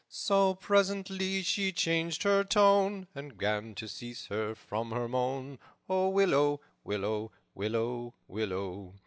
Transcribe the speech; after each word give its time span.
So, 0.09 0.55
presently, 0.55 1.43
she 1.43 1.71
changed 1.71 2.23
her 2.23 2.43
tone, 2.43 3.05
And 3.13 3.37
'gan 3.37 3.75
to 3.75 3.87
cease 3.87 4.25
her 4.31 4.55
from 4.55 4.89
her 4.89 5.07
moan, 5.07 5.59
'O 5.87 6.09
willow, 6.09 6.59
willow, 6.83 7.31
willow, 7.53 8.15
willow! 8.27 8.95